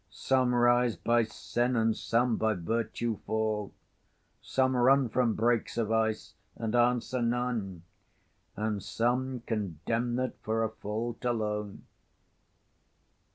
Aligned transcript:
Some 0.09 0.55
rise 0.55 0.95
by 0.95 1.25
sin, 1.25 1.75
and 1.75 1.95
some 1.95 2.35
by 2.35 2.55
virtue 2.55 3.19
fall: 3.27 3.71
Some 4.41 4.75
run 4.75 5.09
from 5.09 5.35
brakes 5.35 5.77
of 5.77 5.91
ice, 5.91 6.33
and 6.55 6.73
answer 6.75 7.21
none; 7.21 7.83
And 8.55 8.81
some 8.81 9.41
condemned 9.45 10.33
for 10.41 10.63
a 10.63 10.69
fault 10.71 11.23
alone. 11.23 11.83